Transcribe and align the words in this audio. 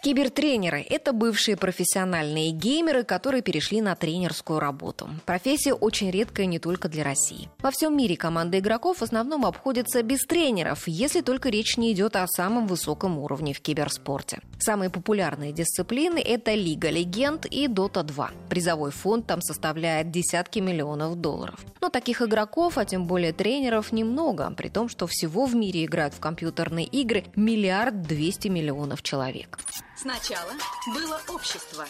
Кибертренеры– 0.00 0.86
это 0.88 1.12
бывшие 1.12 1.56
профессиональные 1.56 2.52
геймеры, 2.52 3.02
которые 3.02 3.42
перешли 3.42 3.80
на 3.80 3.96
тренерскую 3.96 4.60
работу. 4.60 5.08
Профессия 5.26 5.74
очень 5.74 6.12
редкая 6.12 6.46
не 6.46 6.60
только 6.60 6.88
для 6.88 7.02
России. 7.02 7.50
Во 7.58 7.72
всем 7.72 7.96
мире 7.96 8.16
команды 8.16 8.60
игроков 8.60 8.98
в 8.98 9.02
основном 9.02 9.44
обходятся 9.44 10.04
без 10.04 10.20
тренеров, 10.20 10.86
если 10.86 11.20
только 11.20 11.48
речь 11.48 11.76
не 11.76 11.92
идет 11.92 12.14
о 12.14 12.28
самом 12.28 12.68
высоком 12.68 13.18
уровне 13.18 13.52
в 13.52 13.60
киберспорте. 13.60 14.40
Самые 14.60 14.88
популярные 14.88 15.52
дисциплины– 15.52 16.18
это 16.24 16.54
Лига 16.54 16.90
Легенд 16.90 17.46
и 17.46 17.66
Дота 17.66 18.04
2. 18.04 18.30
Призовой 18.48 18.92
фонд 18.92 19.26
там 19.26 19.42
составляет 19.42 20.12
десятки 20.12 20.60
миллионов 20.60 21.16
долларов. 21.16 21.58
Но 21.80 21.88
таких 21.88 22.22
игроков, 22.22 22.78
а 22.78 22.84
тем 22.84 23.06
более 23.06 23.32
тренеров, 23.32 23.90
немного, 23.90 24.52
при 24.56 24.68
том, 24.68 24.88
что 24.88 25.08
всего 25.08 25.44
в 25.44 25.56
мире 25.56 25.84
играют 25.84 26.14
в 26.14 26.20
компьютерные 26.20 26.86
игры 26.86 27.24
миллиард 27.34 28.02
двести 28.02 28.46
миллионов 28.46 29.02
человек. 29.02 29.58
Сначала 30.00 30.52
было 30.94 31.20
общество. 31.28 31.84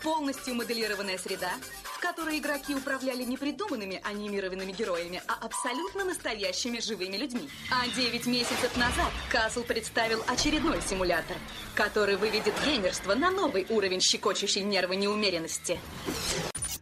Полностью 0.00 0.54
моделированная 0.54 1.18
среда, 1.18 1.50
в 1.82 1.98
которой 1.98 2.38
игроки 2.38 2.72
управляли 2.72 3.24
не 3.24 3.36
придуманными 3.36 4.00
анимированными 4.04 4.70
героями, 4.70 5.20
а 5.26 5.44
абсолютно 5.44 6.04
настоящими 6.04 6.78
живыми 6.78 7.16
людьми. 7.16 7.50
А 7.72 7.88
9 7.88 8.26
месяцев 8.26 8.76
назад 8.76 9.12
Касл 9.32 9.64
представил 9.64 10.22
очередной 10.28 10.80
симулятор, 10.82 11.36
который 11.74 12.14
выведет 12.14 12.54
геймерство 12.64 13.16
на 13.16 13.32
новый 13.32 13.66
уровень 13.68 14.00
щекочущей 14.00 14.62
нервы 14.62 14.94
неумеренности. 14.94 15.80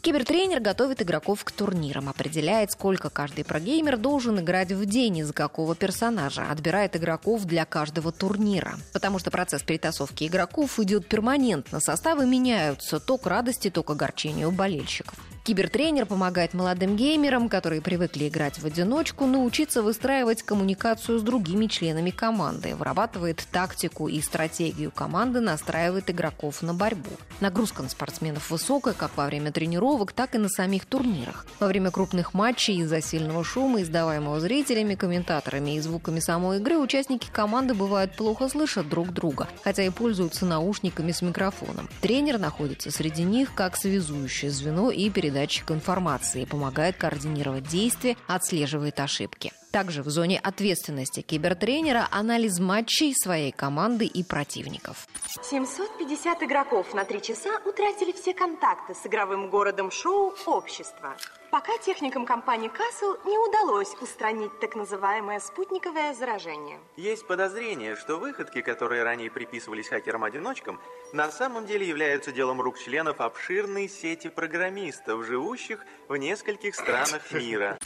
Кибертренер 0.00 0.60
готовит 0.60 1.02
игроков 1.02 1.42
к 1.44 1.50
турнирам, 1.50 2.08
определяет, 2.08 2.70
сколько 2.70 3.10
каждый 3.10 3.44
прогеймер 3.44 3.96
должен 3.96 4.38
играть 4.38 4.70
в 4.70 4.86
день 4.86 5.18
и 5.18 5.22
за 5.24 5.32
какого 5.32 5.74
персонажа, 5.74 6.46
отбирает 6.50 6.96
игроков 6.96 7.44
для 7.44 7.64
каждого 7.64 8.12
турнира. 8.12 8.78
Потому 8.92 9.18
что 9.18 9.30
процесс 9.30 9.62
перетасовки 9.62 10.24
игроков 10.24 10.78
идет 10.78 11.06
перманентно, 11.08 11.80
составы 11.80 12.26
меняются 12.26 13.00
то 13.00 13.18
к 13.18 13.26
радости, 13.26 13.70
то 13.70 13.82
к 13.82 13.90
огорчению 13.90 14.52
болельщиков. 14.52 15.18
Кибертренер 15.48 16.04
помогает 16.04 16.52
молодым 16.52 16.94
геймерам, 16.94 17.48
которые 17.48 17.80
привыкли 17.80 18.28
играть 18.28 18.58
в 18.58 18.66
одиночку, 18.66 19.24
научиться 19.24 19.80
выстраивать 19.82 20.42
коммуникацию 20.42 21.18
с 21.18 21.22
другими 21.22 21.68
членами 21.68 22.10
команды, 22.10 22.76
вырабатывает 22.76 23.42
тактику 23.50 24.08
и 24.08 24.20
стратегию 24.20 24.90
команды, 24.90 25.40
настраивает 25.40 26.10
игроков 26.10 26.60
на 26.60 26.74
борьбу. 26.74 27.08
Нагрузка 27.40 27.82
на 27.82 27.88
спортсменов 27.88 28.50
высокая 28.50 28.92
как 28.92 29.16
во 29.16 29.24
время 29.24 29.50
тренировок, 29.50 30.12
так 30.12 30.34
и 30.34 30.38
на 30.38 30.50
самих 30.50 30.84
турнирах. 30.84 31.46
Во 31.60 31.66
время 31.66 31.90
крупных 31.90 32.34
матчей 32.34 32.82
из-за 32.82 33.00
сильного 33.00 33.42
шума, 33.42 33.80
издаваемого 33.80 34.40
зрителями, 34.40 34.96
комментаторами 34.96 35.76
и 35.76 35.80
звуками 35.80 36.20
самой 36.20 36.58
игры, 36.58 36.76
участники 36.76 37.30
команды 37.32 37.72
бывают 37.72 38.14
плохо 38.16 38.50
слышат 38.50 38.86
друг 38.90 39.14
друга, 39.14 39.48
хотя 39.64 39.82
и 39.82 39.88
пользуются 39.88 40.44
наушниками 40.44 41.12
с 41.12 41.22
микрофоном. 41.22 41.88
Тренер 42.02 42.38
находится 42.38 42.90
среди 42.90 43.22
них 43.22 43.54
как 43.54 43.78
связующее 43.78 44.50
звено 44.50 44.90
и 44.90 45.08
передает 45.08 45.37
передатчик 45.38 45.70
информации, 45.70 46.44
помогает 46.44 46.96
координировать 46.96 47.68
действия, 47.68 48.16
отслеживает 48.26 48.98
ошибки. 48.98 49.52
Также 49.70 50.02
в 50.02 50.08
зоне 50.08 50.38
ответственности 50.38 51.20
кибертренера 51.20 52.08
анализ 52.10 52.58
матчей 52.58 53.14
своей 53.14 53.52
команды 53.52 54.06
и 54.06 54.24
противников. 54.24 55.06
750 55.42 56.42
игроков 56.42 56.94
на 56.94 57.04
три 57.04 57.20
часа 57.20 57.50
утратили 57.66 58.12
все 58.12 58.32
контакты 58.32 58.94
с 58.94 59.06
игровым 59.06 59.50
городом 59.50 59.90
шоу 59.90 60.34
«Общество». 60.46 61.16
Пока 61.50 61.78
техникам 61.78 62.26
компании 62.26 62.68
Castle 62.68 63.18
не 63.24 63.38
удалось 63.38 63.94
устранить 64.02 64.60
так 64.60 64.76
называемое 64.76 65.40
спутниковое 65.40 66.12
заражение. 66.12 66.78
Есть 66.96 67.26
подозрение, 67.26 67.96
что 67.96 68.18
выходки, 68.18 68.60
которые 68.60 69.02
ранее 69.02 69.30
приписывались 69.30 69.88
хакерам-одиночкам, 69.88 70.78
на 71.14 71.30
самом 71.30 71.64
деле 71.64 71.88
являются 71.88 72.32
делом 72.32 72.60
рук 72.60 72.78
членов 72.78 73.22
обширной 73.22 73.88
сети 73.88 74.28
программистов, 74.28 75.24
живущих 75.24 75.86
в 76.08 76.16
нескольких 76.16 76.74
странах 76.74 77.32
мира. 77.32 77.78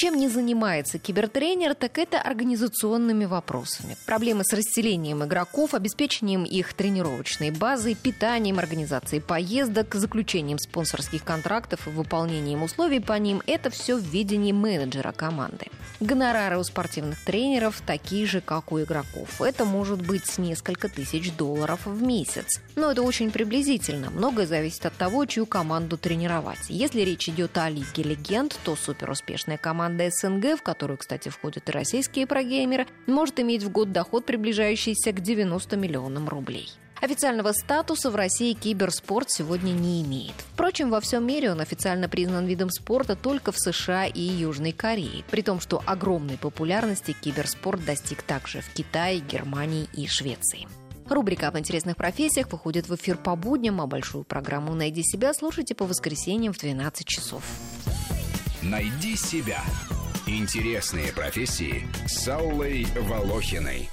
Чем 0.00 0.14
не 0.14 0.28
занимается 0.28 0.98
кибертренер, 0.98 1.74
так 1.74 1.98
это 1.98 2.22
организационными 2.22 3.26
вопросами. 3.26 3.98
Проблемы 4.06 4.44
с 4.44 4.52
расселением 4.54 5.22
игроков, 5.22 5.74
обеспечением 5.74 6.44
их 6.44 6.72
тренировочной 6.72 7.50
базой, 7.50 7.94
питанием, 7.94 8.58
организацией 8.58 9.20
поездок, 9.20 9.94
заключением 9.94 10.58
спонсорских 10.58 11.22
контрактов 11.22 11.86
и 11.86 11.90
выполнением 11.90 12.62
условий 12.62 13.00
по 13.00 13.12
ним– 13.18 13.42
это 13.46 13.68
все 13.68 13.94
в 13.94 14.00
видении 14.00 14.52
менеджера 14.52 15.12
команды. 15.12 15.66
Гонорары 16.00 16.56
у 16.56 16.64
спортивных 16.64 17.22
тренеров 17.22 17.82
такие 17.84 18.24
же, 18.24 18.40
как 18.40 18.72
у 18.72 18.80
игроков. 18.80 19.42
Это 19.42 19.66
может 19.66 20.00
быть 20.00 20.38
несколько 20.38 20.88
тысяч 20.88 21.30
долларов 21.34 21.84
в 21.84 22.02
месяц. 22.02 22.62
Но 22.74 22.90
это 22.90 23.02
очень 23.02 23.30
приблизительно. 23.30 24.08
Многое 24.08 24.46
зависит 24.46 24.86
от 24.86 24.94
того, 24.94 25.26
чью 25.26 25.44
команду 25.44 25.98
тренировать. 25.98 26.70
Если 26.70 27.02
речь 27.02 27.28
идет 27.28 27.58
о 27.58 27.68
Лиге 27.68 28.02
Легенд, 28.02 28.58
то 28.64 28.76
суперуспешная 28.76 29.58
команда 29.58 30.08
СНГ, 30.10 30.58
в 30.58 30.62
которую, 30.62 30.96
кстати, 30.96 31.28
входят 31.28 31.68
и 31.68 31.72
российские 31.72 32.26
прогеймеры, 32.26 32.86
может 33.06 33.38
иметь 33.38 33.62
в 33.62 33.70
год 33.70 33.92
доход, 33.92 34.24
приближающийся 34.24 35.12
к 35.12 35.20
90 35.20 35.76
миллионам 35.76 36.30
рублей. 36.30 36.70
Официального 37.00 37.52
статуса 37.52 38.10
в 38.10 38.14
России 38.14 38.52
киберспорт 38.52 39.30
сегодня 39.30 39.72
не 39.72 40.02
имеет. 40.02 40.34
Впрочем, 40.52 40.90
во 40.90 41.00
всем 41.00 41.26
мире 41.26 41.50
он 41.50 41.60
официально 41.60 42.10
признан 42.10 42.44
видом 42.44 42.68
спорта 42.68 43.16
только 43.16 43.52
в 43.52 43.58
США 43.58 44.04
и 44.06 44.20
Южной 44.20 44.72
Корее, 44.72 45.24
при 45.30 45.40
том, 45.40 45.60
что 45.60 45.82
огромной 45.86 46.36
популярности 46.36 47.16
киберспорт 47.18 47.84
достиг 47.86 48.22
также 48.22 48.60
в 48.60 48.70
Китае, 48.74 49.20
Германии 49.20 49.88
и 49.94 50.06
Швеции. 50.06 50.68
Рубрика 51.08 51.48
об 51.48 51.58
интересных 51.58 51.96
профессиях 51.96 52.52
выходит 52.52 52.88
в 52.88 52.94
эфир 52.94 53.16
по 53.16 53.34
будням, 53.34 53.80
а 53.80 53.86
большую 53.86 54.24
программу 54.24 54.74
«Найди 54.74 55.02
себя» 55.02 55.32
слушайте 55.32 55.74
по 55.74 55.86
воскресеньям 55.86 56.52
в 56.52 56.58
12 56.58 57.06
часов. 57.06 57.42
Найди 58.62 59.16
себя. 59.16 59.62
Интересные 60.26 61.12
профессии 61.12 61.88
с 62.06 62.28
Аллой 62.28 62.86
Волохиной. 62.94 63.88